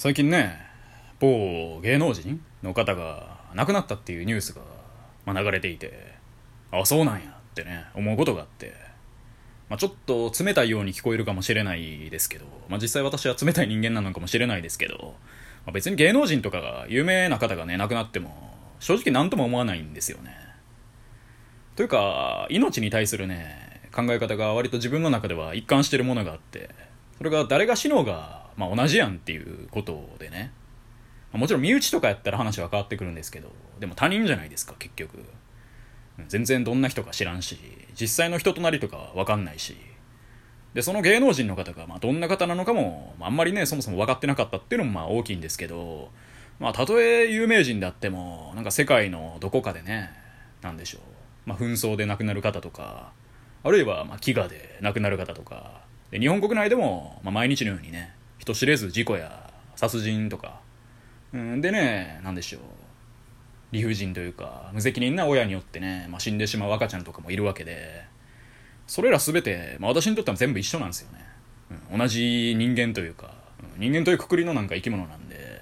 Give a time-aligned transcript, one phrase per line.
[0.00, 0.56] 最近ね
[1.18, 4.62] 某芸能人の方が亡くなったっていうニュースが、
[5.26, 6.14] まあ、流れていて
[6.72, 8.72] あそうなんやってね思うことがあって、
[9.68, 15.16] まあ、ちょっと冷たいように聞こえるかもしれないですけど、まあ、実際私は冷たい人間なのかもしれないですけど、
[15.66, 20.34] まあ、別に芸能人とかが有名な方がね亡くなっても正直何とも思わないんですよね。
[21.76, 26.70] というか命に対するね考え方が割と自分の中では一貫してるものがあって
[27.18, 30.52] それが誰が死のうが、まあ、同じやんっていうことでね。
[31.32, 35.24] もちろん身内とかやったら話は変わってくるんですけどでも他人じゃないですか結局。
[36.28, 37.58] 全然どんな人か知らんし
[37.98, 39.76] 実際の人となりとかは分かんないし。
[40.74, 46.10] でその芸能人の方が、まあ、どんな方なのかも、あ、あんまりねそもそも分かってなかったっていうのもまあ大きいんですけど
[46.60, 50.10] まあたとえ有名人であってもなんか世界のどこかでね
[50.62, 51.00] なんでしょう、
[51.46, 53.12] まあ、紛争で亡くなる方とか
[53.64, 55.80] あるいはま飢餓で亡くなる方とか。
[56.10, 60.60] で日本国内でも、ま、毎日のようにね人知れず事故や殺人とか、
[61.32, 62.62] うん、でねなんでしょう。
[63.72, 68.04] 理不尽というか無責任な親によってね、まあ、死んでしまう赤ちゃんとかもいるわけで。
[68.86, 71.24] それら全て、まあ、私にとっては全部一緒なんですよね、
[71.92, 73.32] うん、同じ人間というか、
[73.76, 75.60] 人間というくくりのなんか生き物なんで。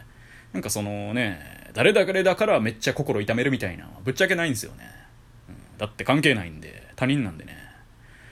[0.54, 4.90] なんかそのね誰だ誰だからめっちゃ心痛めるみたいなぶっちゃけないんですよね、
[5.50, 7.58] うん、だって関係ないんで他人なんでね。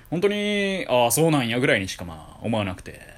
[0.08, 3.15] 本当にああそうなんやぐらいにしかまあ思わなくて。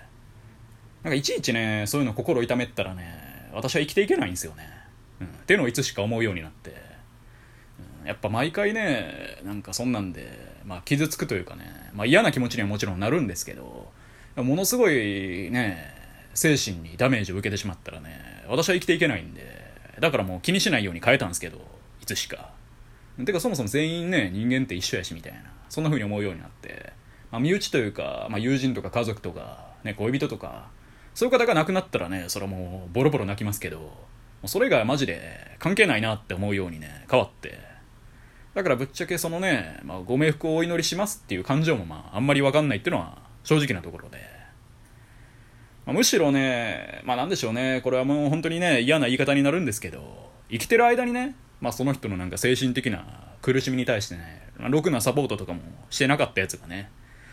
[1.03, 4.69] なんかいちいちねそういうの心痛めったらね私は生きていけないんですよね。
[5.21, 6.75] うん、っていうのをいつしか思うようになって、
[8.01, 10.29] うん、やっぱ毎回ねなんかそんなんで、
[10.65, 13.91] まあ、傷つくというかね、まあ、嫌な気持ちにはもちろんなるんですけど
[14.37, 15.95] ものすごいね
[16.35, 19.43] 精神にダメージを受けてしまったらね私は生きていけないんで
[19.99, 21.59] だからもう気にしないように変えたんですけど
[22.01, 22.51] いつしか。
[23.25, 26.93] てかそもそも全員ね人間って一緒やしみたいなそんな風に思うようになって、
[27.33, 30.69] まあ、身内というか、まあ、友人とか家族とか、ね、恋人とか
[31.19, 33.91] そういう方が亡くなったらねそれはもうボロボロ泣きますけど
[34.47, 37.59] それがマジで関係ないなって思うようにね、変わって。
[38.55, 44.19] だからぶっちゃけそのね、まあ、ご冥福をお祈りしますっていう感情もまあ、あんまりわかんないっていうのは正直なところで。
[45.87, 56.91] まあ、むしろね、まあなんでしょうね、これはもう本当にね、嫌な言い方になるんですけど、生きてる間にね、まあその人のなんか精神的な苦しみに対してね、ま、ろくなサポートとかもしてなかったやつがね、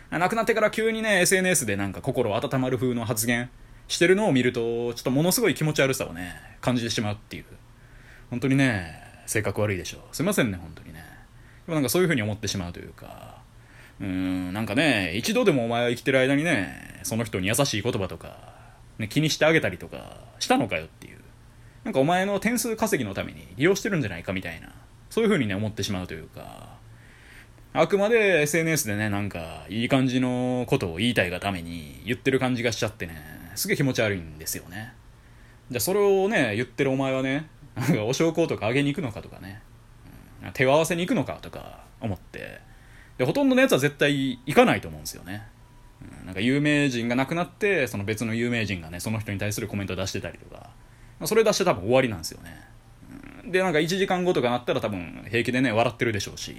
[0.09, 3.51] 亡くなってから急にね、SNS でなんか心温まる風の発言
[3.87, 7.45] してるのを見ると、ちょっとものすごい気持ち悪さをね、感じてしまうっていう。
[8.29, 10.15] 本当にね、性格悪いでしょう。
[10.15, 11.03] すいませんね、本当にね。
[11.65, 13.41] でもなんかそういう風に思ってしまうというか、
[13.99, 18.55] うーん、なんかね、一度でもお前は生きてる間にね、その人に優しい言葉とか、
[18.97, 21.19] ね、気にしてあげたりとか、したのかよっていう。
[21.83, 24.69] なんかお前の点数稼ぎのために利用してるんじゃないかみたいな、
[25.09, 26.75] そういう風にね、思ってしまうというか、
[27.73, 34.93] あくまで SNS でね、なんか、いい感じのことを言いたいがために言ってる感じがしちゃってね、すげえ気持ち悪いんですよね。
[35.69, 39.61] じゃあそれをね、言ってるお前はね、なんかお焼香とかあげに行くのかとかね、
[40.43, 42.61] うん、手を合わせに行くのかとか思って、
[43.17, 45.43] で、ほとんどのやつは絶対行かないと思うんですよね。
[46.19, 50.69] うん、なんか有名人が亡くなって、その別の有名人がね、その人に対するコメント出してたりとか、
[51.25, 52.61] それ出して多分終わりなんですよね。
[53.43, 56.55] うん、で、なんか1時間後とかなったら多分平気でね、笑ってるでしょうし、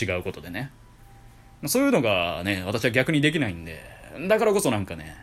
[0.00, 0.70] 違うことでね。
[1.66, 3.80] そういうのがね、私は逆にできないんで、
[4.28, 5.16] だからこそなんかね、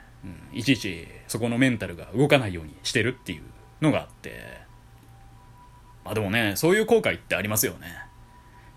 [0.53, 3.43] いちいちそこのメンタルが動かないようにしてるっていう
[3.81, 4.59] のがあって。
[6.03, 7.87] まあでもねそういう後悔ってありますよね。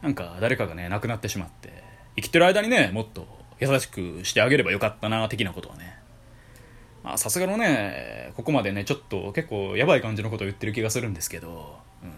[0.03, 1.83] なんか誰かがね亡くなってしまって
[2.17, 3.27] 生きてる間にねもっと
[3.61, 5.97] 優しくしてあげればよかったな的なことはね。
[7.03, 12.11] まあさすがのねここまでねちょっと結構やばい感じのことを言ってる気がするんですけど、うん、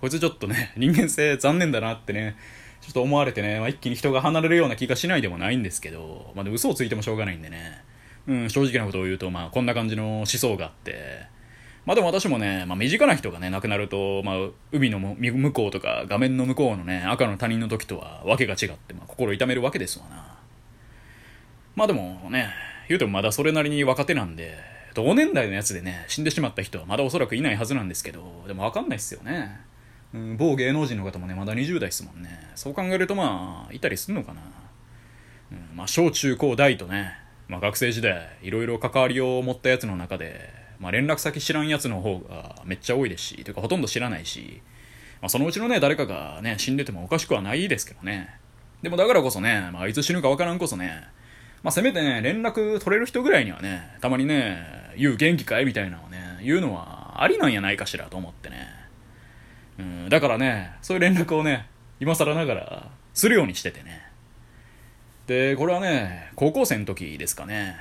[0.00, 2.36] こいつちょっとね 人間性残念だなってね
[2.80, 7.82] ちょっと思われてね、まあ、一気に人が離れるような気がしないでもないんですけど、まあ、でも嘘をついてもしょうがないんでね。
[8.26, 11.26] うん、正直なことを言うと、まあ、こんな感じの思想があって、
[11.86, 14.36] まあでも私もね、まあ、身近な人がね、亡くなると、まあ、
[14.72, 20.38] 海の向こうとか画面の向こうのね、赤の他人の時とはわけが違って、まあ、心痛めるわけですわな。
[21.74, 22.50] まあでもね、
[22.88, 24.58] 言うてもまだそれなりに若手なんで、
[24.94, 29.60] 同年代のやつでね、死んでしまった人はまだおそらくいないはずなんですけど、でもわかんないっすよね。
[30.12, 32.50] うん、某芸能人の方もね、まだ20代っすもんね。
[32.56, 34.42] そう考えるとまあ、いたりすんのかな。
[35.52, 37.14] うん、まあ、小中高大とね、
[37.50, 40.48] まあ、学生時代いろいろ関わりを持ったやつの中で、
[40.78, 44.62] まあ、連絡先知らんやつの方がめっちゃ多いですしというかほとんど知らないし、
[45.20, 48.38] まあ、そのうちのね誰かがね死んでてもおかしくはないですけどね
[48.82, 51.08] でもだからこそね、まあ、いつ死ぬかわからんこそね
[51.62, 58.66] まあ、せめてね、連絡取れる人ぐらいにはね、たまにね、言う元気かいみたいなのをね、言うのはありなんやないかしらと思ってね。
[59.78, 61.66] うん、だからね、そういう連絡をね、
[62.00, 64.09] 今更ながら、するようにしててね。
[65.30, 67.76] で、これはね、高校生の時ですかね。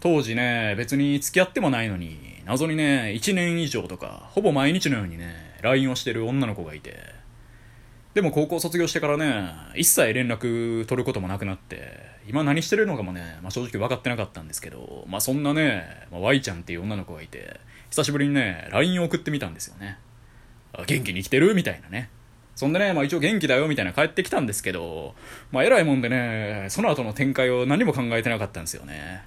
[0.00, 6.98] 当時ね、別に付き合ってもないのに、謎にね、1年以上とか、ほぼ毎日のようにね、LINE をしてる女の子がいて、
[8.12, 19.96] でも高校卒業してからね、一切連絡取ることもなくなって、今何してるのかもね、まあ、正直分かってなかったんですけど、まあそんなね、まあ、Y ちゃんっていう女の子がいて、久しぶりにね、LINE を送ってみたんですよね。
[20.74, 21.54] あ元気に生きてる？
[21.54, 22.10] みたいなね。
[22.54, 25.14] そんでね、まあ一応元気だよみたいな帰ってきたんですけど、
[25.50, 29.24] まあ偉いもんでね、その後の展開を何も考えてなかったんですよね。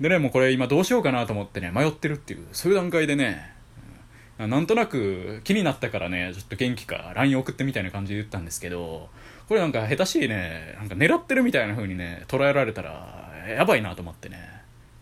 [0.00, 3.52] でね、もうこれ今どうしようかなと思ってね、迷ってるっていう、そういう段階でね、
[4.38, 9.10] なんとなく気になったからね、ちょっと元気か LINE 送ってみたいな感じで言ったんですけど、
[9.48, 14.38] これなんか下手しいね、なんか狙ってるみたいな風にね、捉えられたら、やばいなと思ってね。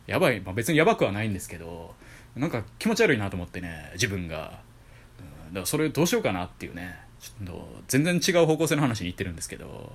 [0.09, 1.95] やばい、まあ、別にやばくはないんですけど、
[2.35, 4.37] なんか気持ち悪いなと思ってね、自分が。
[4.37, 9.93] だからそれどうしようかなっていうね、ちょっと全然違う方向性の話に行ってるんですけど、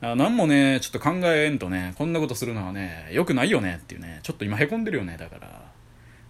[0.00, 5.72] あ何もね、ちょっと考えんとね、こんなことするのはね、良くないよねっていうね、ちょっと今へこんでるよね、だから。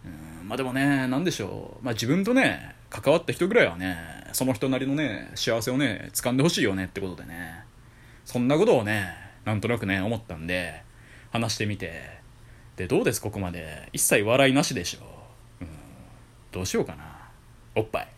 [0.05, 1.85] うんまあでもね、なんでしょう。
[1.85, 3.97] まあ自分とね、関わった人ぐらいはね、
[4.33, 7.65] その人なりのね、幸せをね、掴んでほしいよねってことでね。
[8.25, 9.13] そんなことをね、
[9.45, 10.83] なんとなくね、思ったんで、
[11.33, 12.21] 話してみて。
[12.77, 13.21] で、どうです？
[13.21, 13.89] ここまで。
[13.93, 15.01] 一切笑いなしでしょ。
[15.61, 15.69] うん。
[16.53, 17.29] どうしようかな。
[17.75, 18.09] おっぱい。